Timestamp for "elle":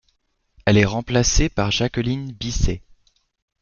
0.65-0.79